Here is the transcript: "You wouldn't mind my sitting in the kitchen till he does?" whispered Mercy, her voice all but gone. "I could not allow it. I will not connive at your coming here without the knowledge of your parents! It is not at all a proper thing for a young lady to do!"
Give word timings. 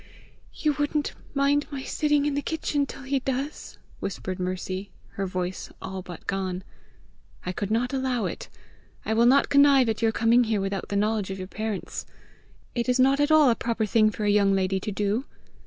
"You 0.55 0.73
wouldn't 0.79 1.13
mind 1.35 1.67
my 1.69 1.83
sitting 1.83 2.25
in 2.25 2.33
the 2.33 2.41
kitchen 2.41 2.87
till 2.87 3.03
he 3.03 3.19
does?" 3.19 3.77
whispered 3.99 4.39
Mercy, 4.39 4.89
her 5.09 5.27
voice 5.27 5.69
all 5.79 6.01
but 6.01 6.25
gone. 6.25 6.63
"I 7.45 7.51
could 7.51 7.69
not 7.69 7.93
allow 7.93 8.25
it. 8.25 8.49
I 9.05 9.13
will 9.13 9.27
not 9.27 9.49
connive 9.49 9.89
at 9.89 10.01
your 10.01 10.11
coming 10.11 10.45
here 10.45 10.59
without 10.59 10.87
the 10.89 10.95
knowledge 10.95 11.29
of 11.29 11.37
your 11.37 11.47
parents! 11.47 12.07
It 12.73 12.89
is 12.89 12.99
not 12.99 13.19
at 13.19 13.29
all 13.29 13.51
a 13.51 13.55
proper 13.55 13.85
thing 13.85 14.09
for 14.09 14.25
a 14.25 14.31
young 14.31 14.55
lady 14.55 14.79
to 14.79 14.91
do!" 14.91 15.25